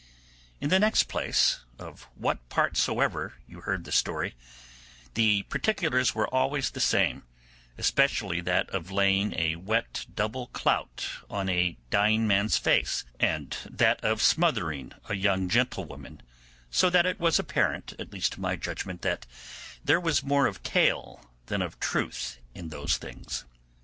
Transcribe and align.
In 0.59 0.69
the 0.71 0.79
next 0.79 1.03
place, 1.03 1.59
of 1.77 2.07
what 2.15 2.49
part 2.49 2.75
soever 2.75 3.35
you 3.47 3.61
heard 3.61 3.83
the 3.83 3.91
story, 3.91 4.33
the 5.13 5.43
particulars 5.43 6.15
were 6.15 6.27
always 6.29 6.71
the 6.71 6.79
same, 6.79 7.21
especially 7.77 8.41
that 8.41 8.67
of 8.71 8.89
laying 8.89 9.31
a 9.37 9.57
wet 9.57 10.07
double 10.11 10.47
cloth 10.47 11.23
on 11.29 11.49
a 11.49 11.77
dying 11.91 12.25
man's 12.25 12.57
face, 12.57 13.03
and 13.19 13.55
that 13.69 14.03
of 14.03 14.23
smothering 14.23 14.91
a 15.07 15.13
young 15.13 15.47
gentlewoman; 15.47 16.23
so 16.71 16.89
that 16.89 17.05
it 17.05 17.19
was 17.19 17.37
apparent, 17.37 17.93
at 17.99 18.11
least 18.11 18.33
to 18.33 18.41
my 18.41 18.55
judgement, 18.55 19.03
that 19.03 19.27
there 19.85 19.99
was 19.99 20.23
more 20.23 20.47
of 20.47 20.63
tale 20.63 21.29
than 21.45 21.61
of 21.61 21.79
truth 21.79 22.39
in 22.55 22.69
those 22.69 22.97
things. 22.97 23.45